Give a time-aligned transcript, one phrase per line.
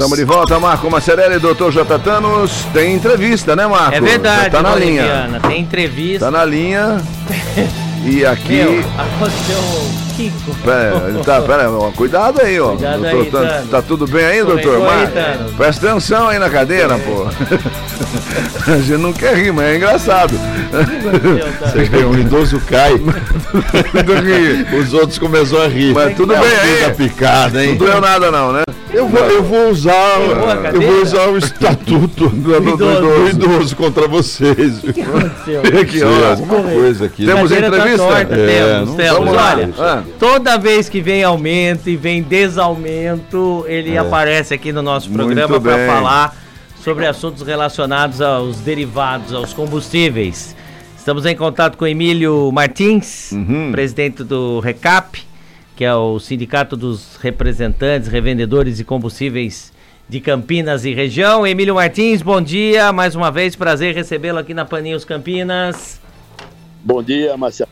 [0.00, 1.72] Estamos de volta, Marco Macerelli e Dr.
[1.72, 1.98] J.
[1.98, 2.64] Thanos.
[2.72, 3.96] Tem entrevista, né, Marco?
[3.96, 5.40] É verdade, Já tá na linha.
[5.48, 6.26] Tem entrevista.
[6.26, 7.02] Tá na linha.
[8.06, 8.62] E aqui.
[8.62, 10.52] Meu, aconteceu Kiko.
[10.64, 12.70] Pera, tá, pera, cuidado aí, ó.
[12.70, 13.30] Cuidado Doutor aí.
[13.30, 13.70] Thanos.
[13.70, 14.74] Tá tudo bem aí, doutor?
[14.76, 15.12] aí, Marco?
[15.12, 15.52] Thanos.
[15.52, 17.26] Presta atenção aí na cadeira, pô.
[18.72, 20.34] A gente não quer rir, mas é engraçado.
[21.62, 22.94] Você vê, um idoso cai,
[24.78, 25.94] os outros começam a rir.
[25.94, 26.82] Mas tudo É bem aí.
[26.88, 27.70] da picada, hein?
[27.70, 28.62] Não doeu nada, não, né?
[28.92, 30.16] Eu vou, eu vou usar,
[30.72, 33.28] eu vou usar o estatuto do, do- do idoso.
[33.28, 34.78] idoso contra vocês.
[34.82, 36.08] O que aconteceu?
[36.08, 36.30] Ó.
[36.30, 37.26] alguma coisa aqui.
[37.26, 37.96] Temos tá entrevista?
[37.98, 39.12] torta, É, temos, temos.
[39.18, 39.52] vamos lá.
[39.54, 40.02] Olha, Ah.
[40.18, 45.86] Toda vez que vem aumento e vem desaumento, ele aparece aqui no nosso programa para
[45.86, 46.36] falar
[46.82, 50.54] sobre assuntos relacionados aos derivados, aos combustíveis.
[50.96, 53.70] Estamos em contato com Emílio Martins, Uhum.
[53.72, 55.22] presidente do RECAP,
[55.74, 59.72] que é o Sindicato dos Representantes, Revendedores de Combustíveis
[60.08, 61.46] de Campinas e região.
[61.46, 62.92] Emílio Martins, bom dia.
[62.92, 66.00] Mais uma vez, prazer recebê-lo aqui na Paninhos Campinas.
[66.82, 67.68] Bom dia, Marcelo,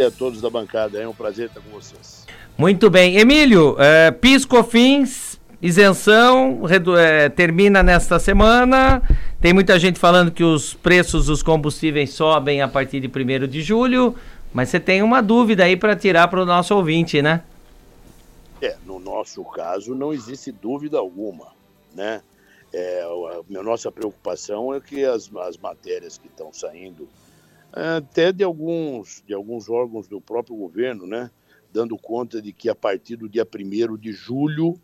[0.00, 0.98] e a todos da bancada.
[1.00, 2.26] É um prazer estar com vocês.
[2.56, 3.16] Muito bem.
[3.18, 9.02] Emílio, é, PIS, COFINS, isenção, redu- é, termina nesta semana.
[9.40, 13.62] Tem muita gente falando que os preços dos combustíveis sobem a partir de 1 de
[13.62, 14.14] julho,
[14.52, 17.42] mas você tem uma dúvida aí para tirar para o nosso ouvinte, né?
[18.62, 21.46] É, no nosso caso, não existe dúvida alguma,
[21.94, 22.20] né?
[22.72, 27.08] É, a, a nossa preocupação é que as, as matérias que estão saindo,
[27.72, 31.30] até de alguns, de alguns órgãos do próprio governo, né?
[31.72, 34.80] Dando conta de que a partir do dia 1 de julho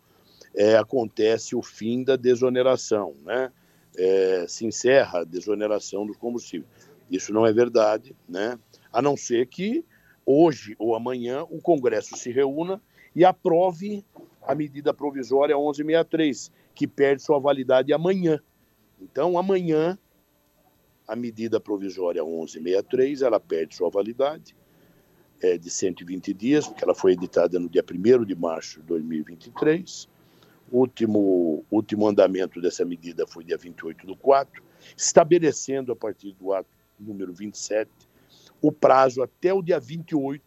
[0.55, 3.51] é, acontece o fim da desoneração, né?
[3.97, 6.69] É, se encerra a desoneração dos combustíveis.
[7.09, 8.57] Isso não é verdade, né?
[8.91, 9.83] A não ser que
[10.25, 12.81] hoje ou amanhã o Congresso se reúna
[13.15, 14.05] e aprove
[14.41, 18.39] a medida provisória 1163, que perde sua validade amanhã.
[19.01, 19.97] Então, amanhã,
[21.07, 24.55] a medida provisória 1163, ela perde sua validade
[25.41, 30.09] é, de 120 dias, porque ela foi editada no dia 1 de março de 2023.
[30.69, 34.61] O último, último andamento dessa medida foi dia 28 do 4,
[34.97, 36.67] estabelecendo, a partir do ato
[36.99, 37.89] número 27,
[38.61, 40.43] o prazo até o dia 28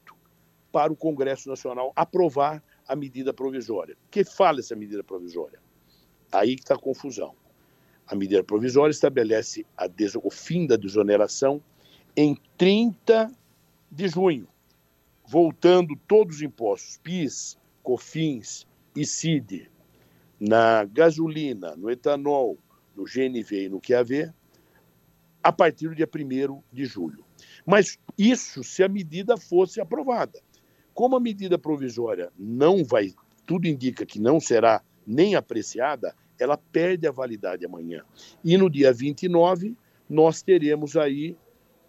[0.72, 3.96] para o Congresso Nacional aprovar a medida provisória.
[4.10, 5.60] Que fala essa medida provisória?
[6.30, 7.34] Aí que está a confusão.
[8.10, 11.62] A medida provisória estabelece des- o fim da desoneração
[12.16, 13.30] em 30
[13.88, 14.48] de junho,
[15.24, 18.66] voltando todos os impostos, PIS, COFINS
[18.96, 19.70] e CID,
[20.40, 22.58] na gasolina, no etanol,
[22.96, 24.32] no GNV e no QAV,
[25.40, 27.24] a partir do dia 1 de julho.
[27.64, 30.40] Mas isso se a medida fosse aprovada.
[30.92, 33.14] Como a medida provisória não vai,
[33.46, 38.02] tudo indica que não será nem apreciada, ela perde a validade amanhã.
[38.42, 39.76] E no dia 29,
[40.08, 41.36] nós teremos aí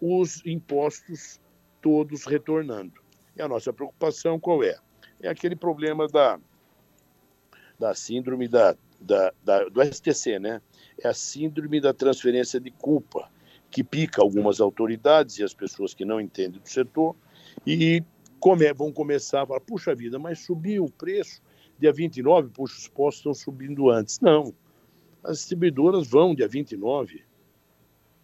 [0.00, 1.40] os impostos
[1.80, 2.92] todos retornando.
[3.36, 4.76] E a nossa preocupação qual é?
[5.20, 6.38] É aquele problema da,
[7.78, 10.60] da síndrome da, da, da- do STC, né?
[11.02, 13.30] É a síndrome da transferência de culpa,
[13.70, 17.16] que pica algumas autoridades e as pessoas que não entendem do setor
[17.66, 18.04] e
[18.38, 21.40] come, vão começar a falar, puxa vida, mas subiu o preço,
[21.82, 24.20] dia 29, puxa, os postos estão subindo antes.
[24.20, 24.54] Não,
[25.22, 27.22] as distribuidoras vão, dia 29,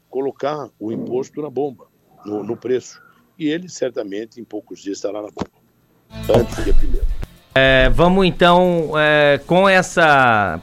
[0.09, 1.87] colocar o imposto na bomba,
[2.25, 3.03] no, no preço.
[3.39, 7.07] E ele, certamente, em poucos dias estará na bomba, antes do dia 1
[7.55, 10.61] É, vamos então é, com essa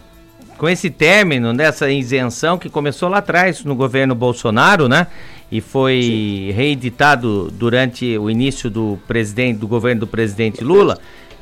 [0.58, 5.08] com esse término dessa isenção que começou lá atrás no governo Bolsonaro, né?
[5.52, 10.98] E foi reeditado durante o início do presidente do governo do presidente Lula.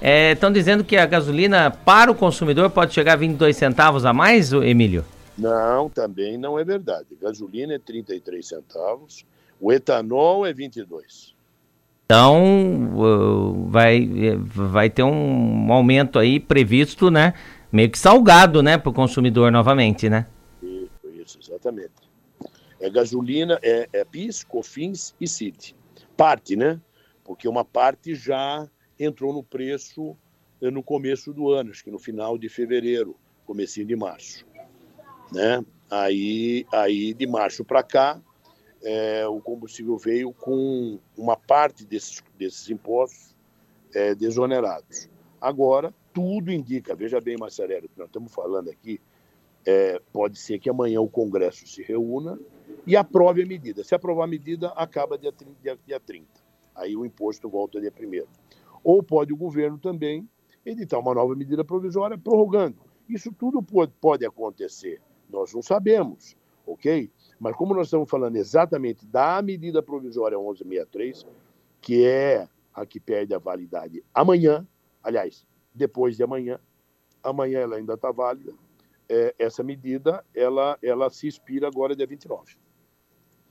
[0.05, 4.51] Estão dizendo que a gasolina para o consumidor pode chegar a 22 centavos a mais,
[4.51, 5.05] Emílio?
[5.37, 7.07] Não, também não é verdade.
[7.21, 9.25] Gasolina é 33 centavos,
[9.61, 11.33] o etanol é 22.
[12.05, 14.09] Então vai,
[14.43, 17.33] vai ter um aumento aí previsto, né?
[17.71, 20.27] Meio que salgado, né, para o consumidor novamente, né?
[20.61, 21.91] Isso, isso, exatamente.
[22.79, 25.73] É gasolina, é, é PIS, COFINS e CID.
[26.17, 26.77] Parte, né?
[27.23, 28.67] Porque uma parte já
[28.99, 30.15] entrou no preço
[30.61, 34.45] eh, no começo do ano, acho que no final de fevereiro, comecinho de março.
[35.31, 35.63] Né?
[35.89, 38.21] Aí, aí de março para cá,
[38.81, 43.35] eh, o combustível veio com uma parte desses, desses impostos
[43.93, 45.09] eh, desonerados.
[45.39, 49.01] Agora, tudo indica, veja bem, Marcelo, que nós estamos falando aqui,
[49.65, 52.37] é, pode ser que amanhã o Congresso se reúna
[52.85, 53.83] e aprove a medida.
[53.83, 55.55] Se aprovar a medida, acaba dia 30.
[55.61, 56.27] Dia, dia 30.
[56.75, 58.25] Aí o imposto volta dia 1
[58.83, 60.27] Ou pode o governo também
[60.65, 62.77] editar uma nova medida provisória prorrogando.
[63.07, 65.01] Isso tudo pode, acontecer.
[65.29, 67.11] Nós não sabemos, ok?
[67.39, 71.25] Mas como nós estamos falando exatamente da medida provisória 1163,
[71.81, 74.67] que é a que perde a validade amanhã,
[75.03, 76.59] aliás, depois de amanhã,
[77.21, 78.53] amanhã ela ainda está válida,
[79.09, 82.55] é, essa medida ela, ela se expira agora dia 29.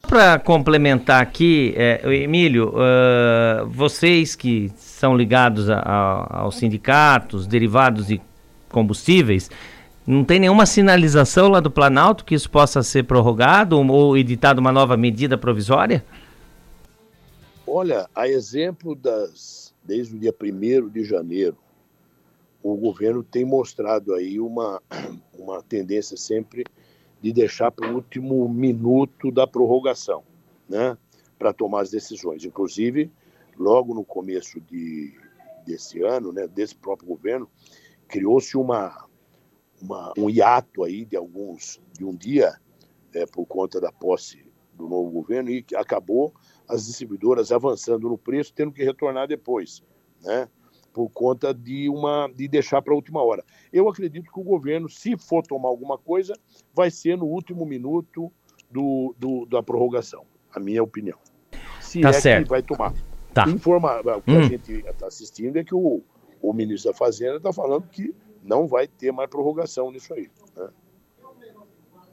[0.03, 8.09] Para complementar aqui, é, Emílio, uh, vocês que são ligados a, a, aos sindicatos, derivados
[8.09, 8.21] de
[8.69, 9.51] combustíveis,
[10.07, 14.73] não tem nenhuma sinalização lá do Planalto que isso possa ser prorrogado ou, editado uma
[14.73, 16.05] nova medida provisória?
[17.67, 21.57] Olha, a exemplo das desde o dia 1 de janeiro,
[22.63, 24.81] o governo tem mostrado aí uma,
[25.37, 26.65] uma tendência sempre
[27.23, 30.25] de deixar para o último minuto da prorrogação,
[30.69, 30.99] né,
[31.39, 32.45] para tomar as decisões.
[32.45, 33.11] Inclusive,
[33.57, 35.15] logo no começo de,
[35.65, 37.49] desse ano, né, desse próprio governo,
[38.09, 39.07] criou-se uma,
[39.81, 42.61] uma, um hiato aí de alguns de um dia
[43.15, 46.35] é, por conta da posse do novo governo e acabou
[46.69, 49.83] as distribuidoras avançando no preço, tendo que retornar depois,
[50.23, 50.49] né?
[50.93, 53.45] Por conta de uma de deixar para a última hora.
[53.73, 56.35] Eu acredito que o governo, se for tomar alguma coisa,
[56.75, 58.31] vai ser no último minuto
[58.71, 60.25] do, do da prorrogação,
[60.55, 61.19] a minha opinião.
[61.81, 62.45] Se tá é certo.
[62.45, 62.95] que vai tomar.
[63.33, 63.49] Tá.
[63.49, 64.39] Informa, o que hum.
[64.39, 66.03] a gente está assistindo é que o,
[66.41, 70.29] o ministro da Fazenda está falando que não vai ter mais prorrogação nisso aí.
[70.57, 70.69] Né?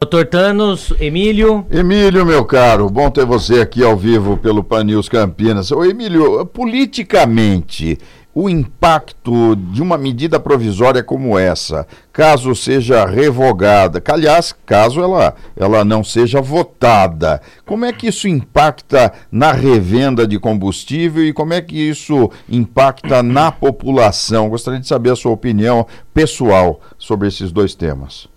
[0.02, 1.68] Doutor Tanos, Emílio.
[1.70, 5.74] Emílio, meu caro, bom ter você aqui ao vivo pelo Pan News Campinas.
[5.74, 7.98] Ô, Emílio, politicamente,
[8.34, 15.84] o impacto de uma medida provisória como essa, caso seja revogada, aliás, caso ela, ela
[15.84, 21.62] não seja votada, como é que isso impacta na revenda de combustível e como é
[21.62, 24.50] que isso impacta na população?
[24.50, 28.28] Gostaria de saber a sua opinião pessoal sobre esses dois temas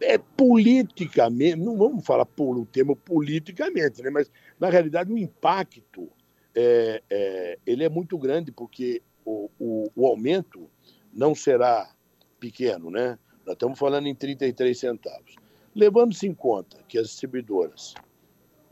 [0.00, 4.10] é politicamente, não vamos falar por o termo politicamente, né?
[4.10, 6.08] mas na realidade o impacto
[6.56, 10.70] é, é, ele é muito grande porque o, o, o, aumento
[11.12, 11.94] não será
[12.40, 13.18] pequeno, né?
[13.44, 15.36] Nós estamos falando em 33 centavos.
[15.74, 17.94] Levando-se em conta que as distribuidoras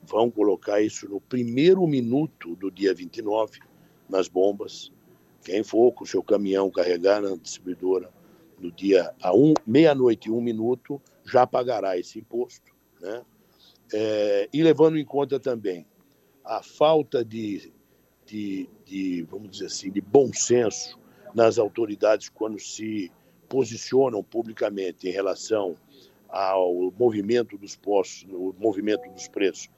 [0.02, 3.60] vão colocar isso no primeiro minuto do dia 29
[4.08, 4.90] nas bombas,
[5.44, 8.10] quem for com o seu caminhão carregar na distribuidora
[8.58, 13.22] no dia a um, meia-noite e um minuto já pagará esse imposto, né?
[13.92, 15.86] É, e levando em conta também
[16.42, 17.73] a falta de,
[18.26, 20.98] de, de, vamos dizer assim, de bom senso
[21.34, 23.10] nas autoridades quando se
[23.48, 25.76] posicionam publicamente em relação
[26.28, 29.68] ao movimento dos postos, o movimento dos preços,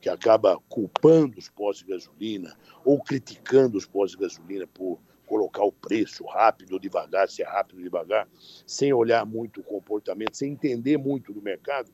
[0.00, 5.64] que acaba culpando os postos de gasolina ou criticando os postos de gasolina por colocar
[5.64, 8.28] o preço rápido ou devagar, se é rápido ou devagar,
[8.66, 11.90] sem olhar muito o comportamento, sem entender muito do mercado,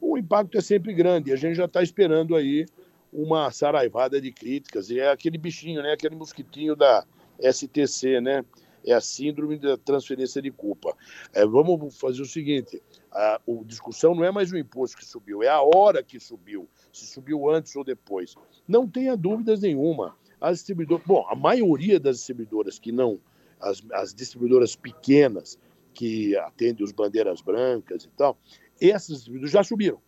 [0.00, 1.30] o impacto é sempre grande.
[1.30, 2.66] E a gente já está esperando aí
[3.12, 4.90] uma saraivada de críticas.
[4.90, 5.92] E é aquele bichinho, né?
[5.92, 7.04] aquele mosquitinho da
[7.40, 8.44] STC, né?
[8.86, 10.96] É a síndrome da transferência de culpa.
[11.32, 15.42] É, vamos fazer o seguinte: a, a discussão não é mais o imposto que subiu,
[15.42, 18.34] é a hora que subiu, se subiu antes ou depois.
[18.66, 20.16] Não tenha dúvidas nenhuma.
[20.40, 23.20] As distribuidoras, bom, a maioria das distribuidoras que não,
[23.60, 25.58] as, as distribuidoras pequenas
[25.92, 28.38] que atendem os bandeiras brancas e tal,
[28.80, 30.00] essas distribuidoras já subiram.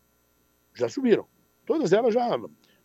[0.72, 1.26] Já subiram.
[1.66, 2.38] Todas elas já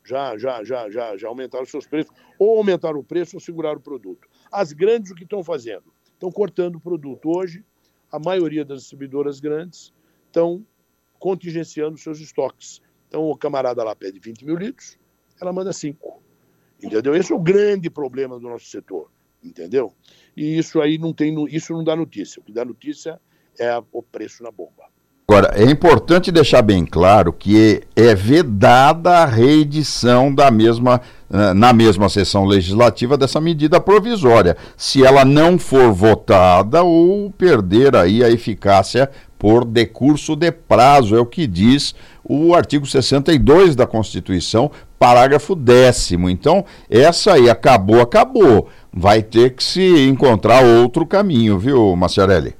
[0.05, 3.81] já, já, já, já, já aumentaram seus preços, ou aumentaram o preço ou seguraram o
[3.81, 4.27] produto.
[4.51, 5.91] As grandes, o que estão fazendo?
[6.13, 7.29] Estão cortando o produto.
[7.29, 7.65] Hoje,
[8.11, 9.93] a maioria das distribuidoras grandes
[10.27, 10.65] estão
[11.19, 12.81] contingenciando seus estoques.
[13.07, 14.97] Então, o camarada lá pede 20 mil litros,
[15.41, 16.23] ela manda 5.
[16.81, 17.15] Entendeu?
[17.15, 19.11] Esse é o grande problema do nosso setor.
[19.43, 19.93] Entendeu?
[20.35, 22.39] E isso aí não tem, isso não dá notícia.
[22.39, 23.19] O que dá notícia
[23.59, 24.94] é o preço na bomba.
[25.27, 31.01] Agora, é importante deixar bem claro que é vedada a reedição da mesma,
[31.33, 37.95] eh, na mesma sessão legislativa dessa medida provisória, se ela não for votada ou perder
[37.95, 43.87] aí a eficácia por decurso de prazo, é o que diz o artigo 62 da
[43.87, 46.29] Constituição, parágrafo décimo.
[46.29, 48.69] Então, essa aí acabou, acabou.
[48.93, 52.55] Vai ter que se encontrar outro caminho, viu, Maciarelli?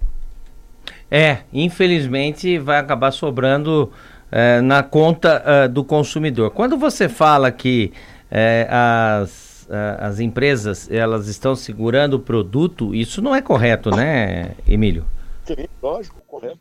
[1.16, 3.90] É, infelizmente vai acabar sobrando
[4.30, 6.52] é, na conta é, do consumidor.
[6.52, 7.94] Quando você fala que
[8.30, 9.66] é, as,
[9.98, 15.06] as empresas elas estão segurando o produto, isso não é correto, né, Emílio?
[15.46, 16.60] Sim, lógico, correto.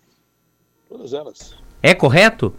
[0.88, 1.56] Todas elas.
[1.82, 2.54] É correto?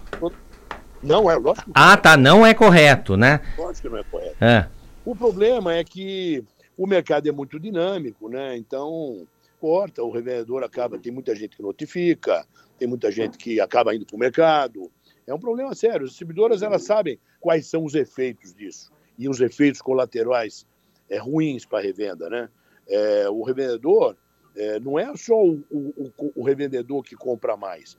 [1.02, 1.72] Não, é lógico.
[1.74, 3.40] Ah, tá, não é correto, né?
[3.58, 4.36] Lógico que não é correto.
[4.44, 4.68] É.
[5.06, 6.44] O problema é que
[6.78, 8.58] o mercado é muito dinâmico, né?
[8.58, 9.26] Então,
[9.60, 12.46] corta, o revendedor acaba, tem muita gente que notifica,
[12.78, 14.92] tem muita gente que acaba indo para o mercado.
[15.26, 16.04] É um problema sério.
[16.04, 20.68] As distribuidoras elas sabem quais são os efeitos disso e os efeitos colaterais
[21.10, 22.50] é, ruins para a revenda, né?
[22.88, 24.16] É, o revendedor
[24.56, 27.98] é, não é só o, o, o, revendedor que compra mais,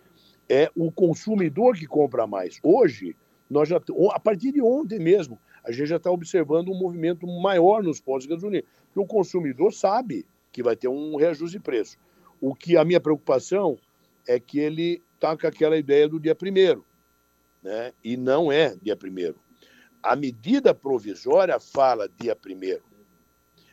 [0.48, 2.58] é o consumidor que compra mais.
[2.62, 3.16] Hoje,
[3.50, 3.80] nós já,
[4.12, 8.28] a partir de ontem mesmo, a gente já está observando um movimento maior nos postos
[8.28, 10.24] de gasolina, porque o consumidor sabe
[10.56, 11.98] que vai ter um reajuste de preço.
[12.40, 13.78] O que a minha preocupação
[14.26, 16.82] é que ele está com aquela ideia do dia primeiro,
[17.62, 17.92] né?
[18.02, 19.36] e não é dia primeiro.
[20.02, 22.82] A medida provisória fala dia primeiro,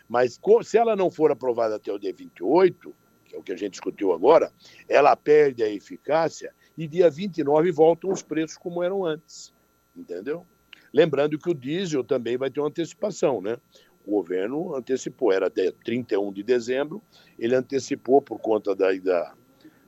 [0.10, 3.58] mas se ela não for aprovada até o dia 28, que é o que a
[3.58, 4.52] gente discutiu agora,
[4.90, 9.54] ela perde a eficácia e dia 29 voltam os preços como eram antes,
[9.96, 10.46] entendeu?
[10.94, 13.58] Lembrando que o diesel também vai ter uma antecipação, né?
[14.06, 17.02] O governo antecipou, era até 31 de dezembro,
[17.38, 19.34] ele antecipou por conta da, da,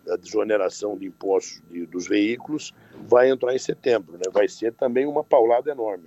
[0.05, 2.73] da desoneração de impostos de, dos veículos,
[3.07, 4.23] vai entrar em setembro, né?
[4.31, 6.05] vai ser também uma paulada enorme.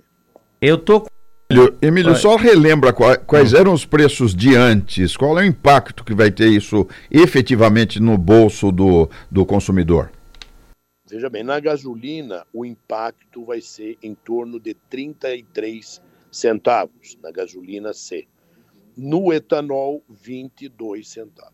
[0.61, 1.05] Eu tô
[1.51, 6.13] Emílio, Emílio só relembra quais eram os preços de antes, qual é o impacto que
[6.13, 10.11] vai ter isso efetivamente no bolso do, do consumidor?
[11.09, 15.99] Veja bem, na gasolina o impacto vai ser em torno de 33
[16.31, 18.27] centavos na gasolina C.
[18.95, 21.53] No etanol, 22 centavos.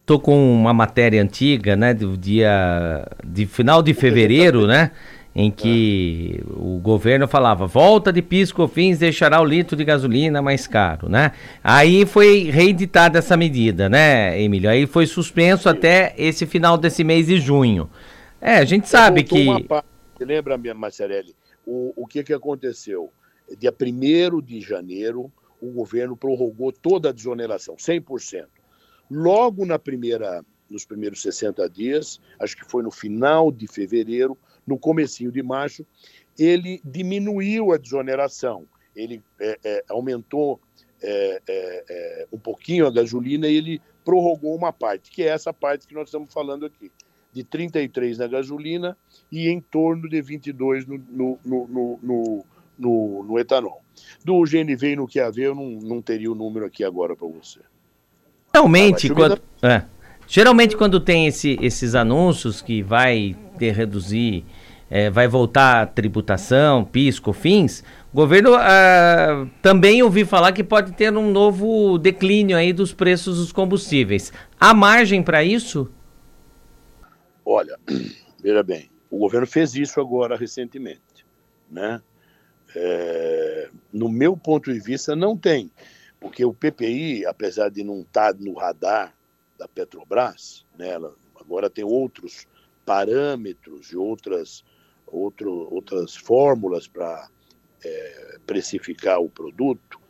[0.00, 4.90] Estou com uma matéria antiga, né, do dia de final de fevereiro, né,
[5.34, 6.52] em que é.
[6.52, 11.32] o governo falava volta de PIS/COFINS deixará o litro de gasolina mais caro, né?
[11.62, 14.68] Aí foi reeditada essa medida, né, Emílio?
[14.68, 15.68] Aí foi suspenso Sim.
[15.68, 17.88] até esse final desse mês de junho.
[18.40, 19.62] É, a gente sabe que.
[19.64, 19.86] Parte,
[20.20, 21.34] lembra, minha Macerelli?
[21.66, 23.12] O, o que, que aconteceu?
[23.58, 28.46] Dia 1 de janeiro, o governo prorrogou toda a desoneração, 100%.
[29.10, 34.78] Logo na primeira, nos primeiros 60 dias, acho que foi no final de fevereiro, no
[34.78, 35.84] comecinho de março,
[36.38, 38.66] ele diminuiu a desoneração.
[38.94, 40.60] Ele é, é, aumentou
[41.02, 45.52] é, é, é um pouquinho a gasolina e ele prorrogou uma parte, que é essa
[45.52, 46.90] parte que nós estamos falando aqui
[47.32, 48.96] de 33 na gasolina
[49.30, 52.44] e em torno de 22 no, no, no, no,
[52.78, 53.82] no, no etanol.
[54.24, 57.60] Do GNV e no QAV eu não, não teria o número aqui agora para você.
[58.54, 59.82] Geralmente, ah, quando, é,
[60.26, 64.44] geralmente quando tem esse, esses anúncios que vai ter reduzir,
[64.90, 70.92] é, vai voltar a tributação, PIS, COFINS, o governo ah, também ouvi falar que pode
[70.92, 74.32] ter um novo declínio aí dos preços dos combustíveis.
[74.58, 75.88] Há margem para isso?
[77.44, 77.78] Olha,
[78.42, 81.26] veja bem, o governo fez isso agora recentemente,
[81.70, 82.02] né?
[82.74, 85.70] É, no meu ponto de vista, não tem,
[86.20, 89.14] porque o PPI, apesar de não estar no radar
[89.58, 90.94] da Petrobras, né,
[91.34, 92.46] agora tem outros
[92.86, 94.64] parâmetros e outras,
[95.06, 97.28] outro, outras fórmulas para
[97.84, 100.00] é, precificar o produto,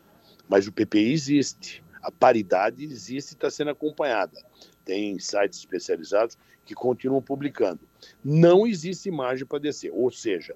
[0.49, 4.37] mas o PPI existe, a paridade existe e está sendo acompanhada.
[4.85, 6.37] Tem sites especializados
[6.71, 7.81] que continuam publicando.
[8.25, 9.91] Não existe margem para descer.
[9.93, 10.55] Ou seja,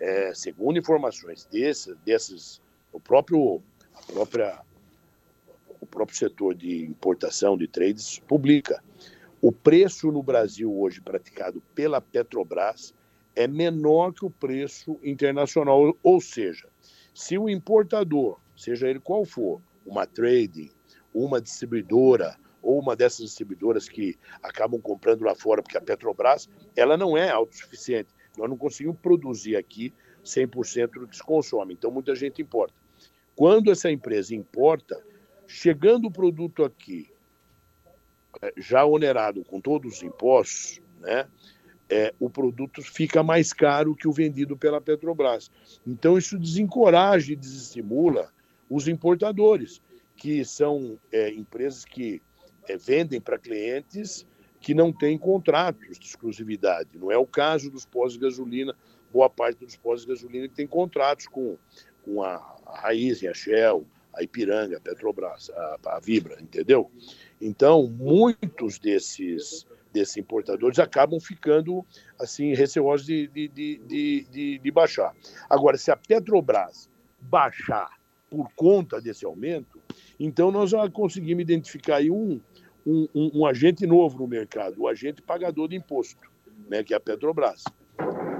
[0.00, 2.60] é, segundo informações desse, desses,
[2.92, 3.62] o próprio,
[3.94, 4.60] a própria,
[5.80, 8.82] o próprio setor de importação de trades publica.
[9.40, 12.92] O preço no Brasil hoje praticado pela Petrobras
[13.36, 15.96] é menor que o preço internacional.
[16.02, 16.68] Ou seja,
[17.14, 20.72] se o importador, seja ele qual for, uma trading,
[21.14, 26.96] uma distribuidora, ou uma dessas distribuidoras que acabam comprando lá fora, porque a Petrobras ela
[26.96, 28.10] não é autossuficiente.
[28.38, 29.92] Nós não conseguimos produzir aqui
[30.24, 32.74] 100% do que se consome, então muita gente importa.
[33.34, 35.02] Quando essa empresa importa,
[35.46, 37.10] chegando o produto aqui
[38.40, 41.26] é, já onerado com todos os impostos, né,
[41.90, 45.50] é, o produto fica mais caro que o vendido pela Petrobras.
[45.86, 48.32] Então isso desencoraja e desestimula
[48.70, 49.82] os importadores,
[50.16, 52.22] que são é, empresas que
[52.68, 54.26] é, vendem para clientes
[54.60, 56.90] que não têm contratos de exclusividade.
[56.94, 58.74] Não é o caso dos pós gasolina,
[59.12, 61.56] boa parte dos pós gasolina que tem contratos com,
[62.04, 66.90] com a, a Raiz, a Shell, a Ipiranga, a Petrobras, a, a Vibra, entendeu?
[67.40, 71.84] Então, muitos desses, desses importadores acabam ficando
[72.20, 75.14] assim receosos de, de, de, de, de baixar.
[75.50, 76.88] Agora, se a Petrobras
[77.20, 77.90] baixar
[78.30, 79.80] por conta desse aumento,
[80.18, 82.40] então nós já conseguimos identificar aí um,
[82.86, 86.28] um, um, um, agente novo no mercado, o agente pagador de imposto,
[86.68, 87.64] né, que é a Petrobras.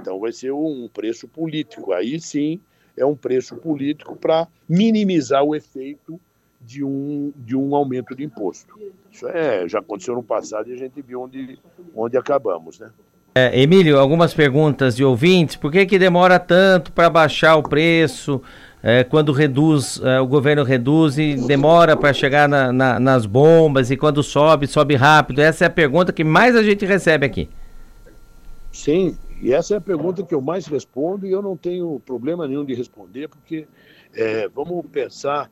[0.01, 1.93] Então vai ser um preço político.
[1.93, 2.59] Aí sim
[2.97, 6.19] é um preço político para minimizar o efeito
[6.61, 8.79] de um, de um aumento de imposto.
[9.11, 11.59] Isso é, já aconteceu no passado e a gente viu onde,
[11.95, 12.89] onde acabamos, né?
[13.35, 15.55] É, Emílio, algumas perguntas de ouvintes.
[15.55, 18.41] Por que, que demora tanto para baixar o preço?
[18.85, 23.89] É, quando reduz, é, o governo reduz e demora para chegar na, na, nas bombas
[23.89, 25.39] e quando sobe, sobe rápido?
[25.39, 27.49] Essa é a pergunta que mais a gente recebe aqui.
[28.73, 32.45] Sim, e essa é a pergunta que eu mais respondo e eu não tenho problema
[32.45, 33.65] nenhum de responder, porque
[34.13, 35.49] é, vamos pensar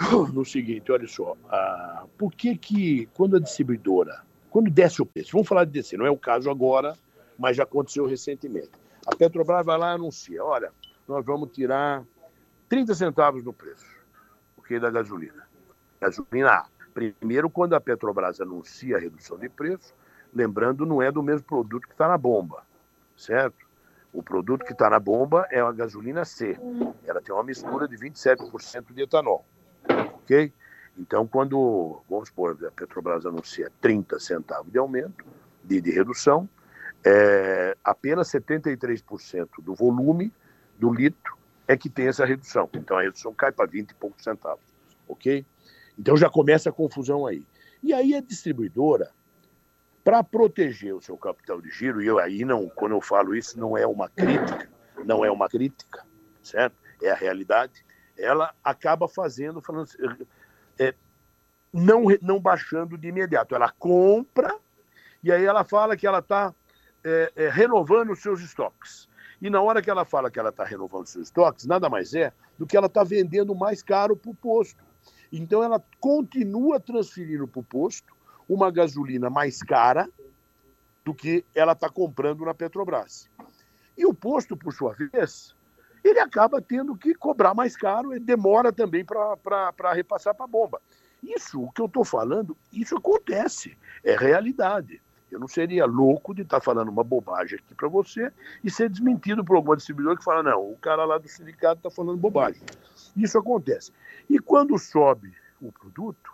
[0.32, 1.36] no seguinte, olha só,
[2.16, 6.06] por que que quando a distribuidora, quando desce o preço, vamos falar de descer, não
[6.06, 6.96] é o caso agora,
[7.38, 8.70] mas já aconteceu recentemente.
[9.06, 10.70] A Petrobras vai lá e anuncia, olha,
[11.06, 12.02] nós vamos tirar
[12.72, 13.84] 30 centavos no preço,
[14.56, 15.46] porque da gasolina.
[16.00, 16.64] Gasolina
[16.94, 19.94] Primeiro, quando a Petrobras anuncia a redução de preço,
[20.32, 22.62] lembrando, não é do mesmo produto que está na bomba,
[23.14, 23.66] certo?
[24.10, 26.58] O produto que está na bomba é a gasolina C.
[27.04, 29.44] Ela tem uma mistura de 27% de etanol
[30.22, 30.50] ok?
[30.98, 35.26] Então, quando, vamos supor, a Petrobras anuncia 30 centavos de aumento,
[35.62, 36.48] de, de redução,
[37.04, 40.32] é, apenas 73% do volume
[40.78, 41.41] do litro
[41.72, 42.68] é que tem essa redução.
[42.74, 44.64] Então, a redução cai para 20 e poucos centavos,
[45.08, 45.44] ok?
[45.98, 47.46] Então, já começa a confusão aí.
[47.82, 49.10] E aí, a distribuidora,
[50.04, 53.58] para proteger o seu capital de giro, e eu aí não, quando eu falo isso,
[53.58, 54.68] não é uma crítica,
[55.04, 56.04] não é uma crítica,
[56.42, 56.76] certo?
[57.02, 57.84] É a realidade
[58.16, 59.88] ela acaba fazendo, falando,
[60.78, 60.94] é,
[61.72, 63.54] não, não baixando de imediato.
[63.54, 64.56] Ela compra
[65.22, 66.54] e aí ela fala que ela está
[67.04, 69.08] é, é, renovando os seus estoques.
[69.42, 72.32] E na hora que ela fala que ela está renovando seus estoques, nada mais é
[72.56, 74.84] do que ela está vendendo mais caro para o posto.
[75.32, 78.14] Então ela continua transferindo para o posto
[78.48, 80.08] uma gasolina mais cara
[81.04, 83.28] do que ela está comprando na Petrobras.
[83.98, 85.56] E o posto, por sua vez,
[86.04, 90.80] ele acaba tendo que cobrar mais caro e demora também para repassar para a bomba.
[91.20, 95.02] Isso, o que eu estou falando, isso acontece, é realidade.
[95.32, 98.30] Eu não seria louco de estar tá falando uma bobagem aqui para você
[98.62, 101.90] e ser desmentido por algum distribuidor que fala, não, o cara lá do sindicato está
[101.90, 102.62] falando bobagem.
[103.16, 103.92] Isso acontece.
[104.28, 106.32] E quando sobe o produto,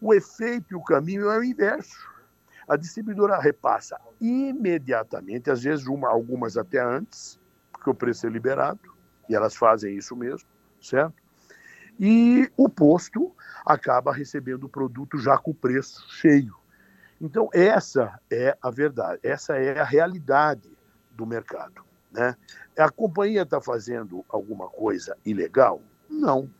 [0.00, 2.08] o efeito e o caminho é o inverso.
[2.68, 7.38] A distribuidora repassa imediatamente, às vezes uma, algumas até antes,
[7.72, 8.94] porque o preço é liberado,
[9.28, 10.48] e elas fazem isso mesmo,
[10.80, 11.14] certo?
[11.98, 13.34] E o posto
[13.66, 16.59] acaba recebendo o produto já com o preço cheio.
[17.20, 20.70] Então, essa é a verdade, essa é a realidade
[21.10, 21.84] do mercado.
[22.10, 22.34] Né?
[22.78, 25.82] A companhia está fazendo alguma coisa ilegal?
[26.08, 26.50] Não,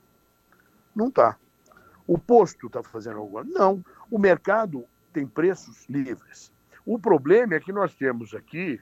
[0.95, 1.37] não está.
[2.07, 3.59] O posto está fazendo alguma coisa?
[3.59, 3.85] Não.
[4.11, 6.53] O mercado tem preços livres.
[6.85, 8.81] O problema é que nós temos aqui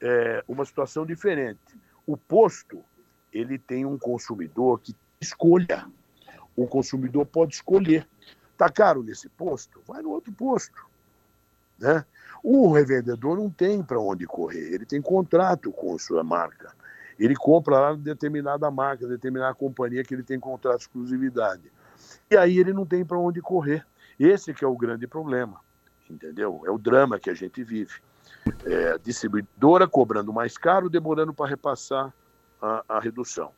[0.00, 1.78] é, uma situação diferente.
[2.06, 2.84] O posto
[3.32, 5.86] ele tem um consumidor que escolha.
[6.54, 8.06] O consumidor pode escolher.
[8.52, 9.82] Está caro nesse posto?
[9.86, 10.86] Vai no outro posto.
[11.78, 12.04] Né?
[12.42, 16.74] O revendedor não tem para onde correr, ele tem contrato com sua marca.
[17.18, 21.72] Ele compra lá determinada marca, determinada companhia que ele tem contrato de exclusividade.
[22.30, 23.86] E aí ele não tem para onde correr.
[24.18, 25.60] Esse que é o grande problema,
[26.08, 26.62] entendeu?
[26.66, 27.94] É o drama que a gente vive.
[28.64, 32.12] É, distribuidora cobrando mais caro, demorando para repassar
[32.60, 33.52] a, a redução,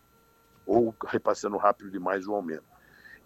[0.64, 2.64] ou repassando rápido demais o aumento.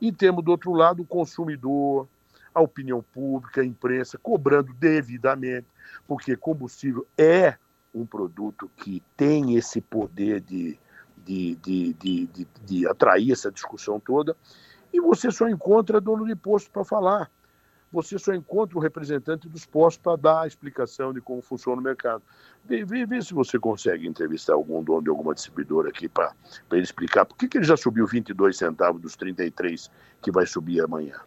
[0.01, 2.09] E temos, do outro lado, o consumidor,
[2.55, 5.67] a opinião pública, a imprensa, cobrando devidamente,
[6.07, 7.57] porque combustível é
[7.95, 10.79] um produto que tem esse poder de,
[11.19, 14.37] de, de, de, de, de atrair essa discussão toda,
[14.93, 17.31] e você só encontra dono de posto para falar
[17.93, 21.85] você só encontra o representante dos postos para dar a explicação de como funciona o
[21.85, 22.23] mercado.
[22.65, 26.33] Vê, vê, vê, se você consegue entrevistar algum dono de alguma distribuidora aqui para
[26.73, 29.91] ele explicar por que, que ele já subiu 22 centavos dos 33
[30.23, 31.21] que vai subir amanhã.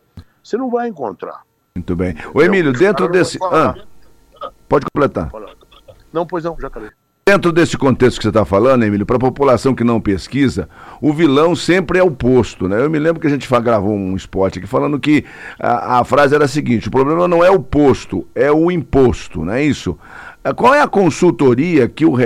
[0.43, 1.41] Você não vai encontrar.
[1.75, 2.15] Muito bem.
[2.33, 3.39] O Emílio, dentro desse.
[3.41, 3.75] Ah,
[4.67, 5.31] pode completar.
[6.11, 6.89] Não, pois não, já acabei.
[7.25, 10.67] Dentro desse contexto que você está falando, Emílio, para a população que não pesquisa,
[11.01, 12.83] o vilão sempre é o posto, né?
[12.83, 15.23] Eu me lembro que a gente gravou um spot aqui falando que
[15.57, 19.45] a, a frase era a seguinte: o problema não é o posto, é o imposto,
[19.45, 19.97] não é isso?
[20.43, 22.17] Ah, qual é a consultoria que o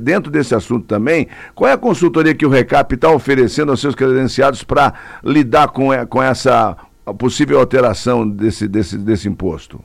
[0.00, 1.26] dentro desse assunto também?
[1.52, 5.88] Qual é a consultoria que o Recap está oferecendo aos seus credenciados para lidar com,
[6.06, 6.76] com essa
[7.18, 9.82] possível alteração desse, desse, desse imposto?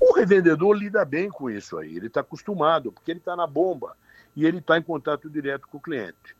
[0.00, 3.96] O revendedor lida bem com isso aí, ele está acostumado, porque ele está na bomba
[4.36, 6.36] e ele está em contato direto com o cliente.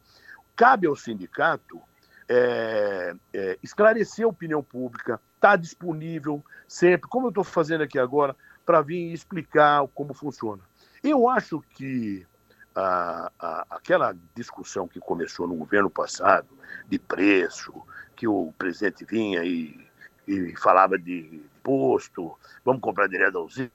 [0.54, 1.80] Cabe ao sindicato
[2.28, 8.36] é, é, esclarecer a opinião pública, está disponível sempre, como eu estou fazendo aqui agora,
[8.64, 10.62] para vir explicar como funciona.
[11.02, 12.26] Eu acho que
[12.74, 16.48] a, a, aquela discussão que começou no governo passado,
[16.88, 17.72] de preço,
[18.14, 19.88] que o presidente vinha e
[20.28, 23.70] e falava de posto, vamos comprar direto da usina,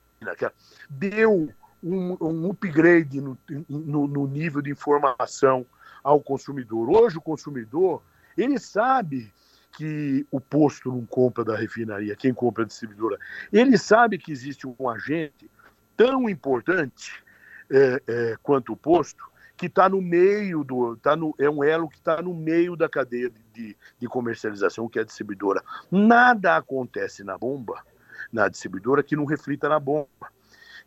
[0.87, 1.51] deu
[1.83, 5.65] um, um upgrade no, no, no nível de informação
[6.03, 6.89] ao consumidor.
[6.89, 8.03] Hoje o consumidor,
[8.37, 9.33] ele sabe
[9.71, 13.17] que o posto não compra da refinaria, quem compra é a distribuidora.
[13.51, 15.49] Ele sabe que existe um agente
[15.97, 17.23] tão importante
[17.73, 19.23] é, é, quanto o posto,
[19.57, 20.95] que está no meio do.
[20.97, 24.99] Tá no, é um elo que está no meio da cadeia de, de comercialização, que
[24.99, 25.63] é a distribuidora.
[25.91, 27.83] Nada acontece na bomba,
[28.31, 30.07] na distribuidora, que não reflita na bomba.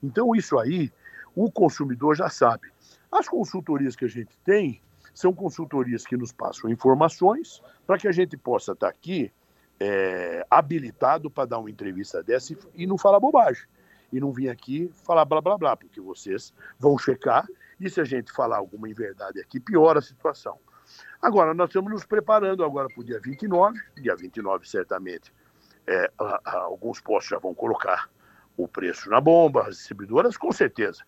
[0.02, 0.92] Então, isso aí,
[1.34, 2.68] o consumidor já sabe.
[3.10, 4.80] As consultorias que a gente tem
[5.14, 9.32] são consultorias que nos passam informações para que a gente possa estar tá aqui
[9.80, 13.64] é, habilitado para dar uma entrevista dessa e, e não falar bobagem.
[14.12, 17.46] E não vir aqui falar blá blá blá, porque vocês vão checar
[17.80, 20.58] e se a gente falar alguma inverdade aqui, piora a situação.
[21.20, 25.32] Agora, nós estamos nos preparando agora para o dia 29, dia 29 certamente
[25.86, 26.10] é,
[26.44, 28.10] alguns postos já vão colocar
[28.56, 31.02] o preço na bomba, as distribuidoras com certeza,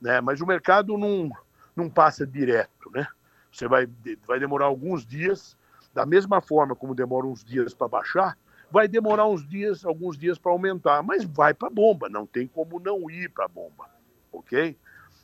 [0.00, 0.20] né?
[0.20, 1.30] mas o mercado não,
[1.74, 3.06] não passa direto, né?
[3.50, 3.88] Você vai,
[4.26, 5.56] vai demorar alguns dias,
[5.94, 8.36] da mesma forma como demora uns dias para baixar,
[8.70, 12.46] vai demorar uns dias, alguns dias para aumentar, mas vai para a bomba, não tem
[12.46, 13.88] como não ir para a bomba,
[14.32, 14.76] ok?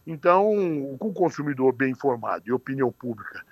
[0.07, 3.45] Então, com o consumidor bem informado e opinião pública,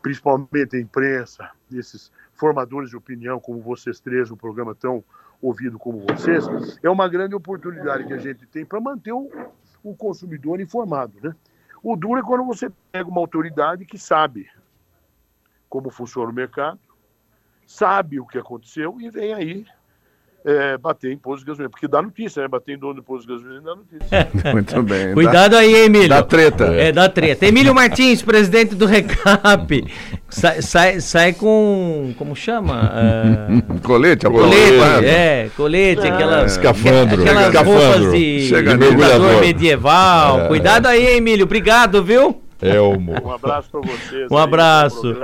[0.00, 5.04] principalmente a imprensa, esses formadores de opinião como vocês três, um programa tão
[5.40, 6.44] ouvido como vocês,
[6.82, 9.30] é uma grande oportunidade que a gente tem para manter o,
[9.82, 11.34] o consumidor informado, né?
[11.82, 14.48] O duro é quando você pega uma autoridade que sabe
[15.68, 16.78] como funciona o mercado,
[17.66, 19.66] sabe o que aconteceu e vem aí
[20.44, 21.70] é, bater em posto de gasolina.
[21.70, 22.48] Porque dá notícia, né?
[22.48, 24.28] Bater em dono de posto de gasolina dá notícia.
[24.52, 25.14] Muito bem.
[25.14, 26.08] Cuidado aí, Emílio.
[26.08, 26.64] Dá treta.
[26.64, 27.46] É, dá treta.
[27.46, 29.84] Emílio Martins, presidente do Recap.
[30.28, 32.14] Sai, sai, sai com.
[32.18, 32.92] Como chama?
[32.92, 33.80] Uh...
[33.82, 34.78] colete, colete.
[34.78, 37.22] Colete, é, colete, aquela, escafandro.
[37.22, 37.80] Aquelas escafandro.
[37.80, 40.40] roupas de, de mergulhador medieval.
[40.40, 40.48] É.
[40.48, 41.44] Cuidado aí, Emílio.
[41.44, 42.41] Obrigado, viu?
[42.62, 43.14] Elmo.
[43.24, 44.30] Um abraço para vocês.
[44.30, 45.16] Um abraço.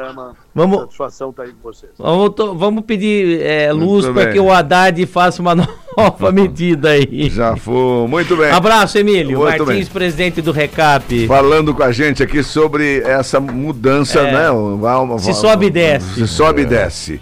[0.54, 1.92] Vamos, satisfação estar tá aí com vocês.
[1.96, 5.54] Vamos, vamos pedir é, luz para que o Haddad faça uma
[5.96, 7.30] nova medida aí.
[7.30, 8.08] Já foi.
[8.08, 8.50] Muito bem.
[8.50, 9.38] Abraço, Emílio.
[9.38, 9.92] Muito Martins, bem.
[9.92, 11.26] presidente do Recap.
[11.26, 14.32] Falando com a gente aqui sobre essa mudança, é.
[14.32, 15.18] né?
[15.18, 16.14] Se sobe e desce.
[16.14, 17.20] Se sobe e desce.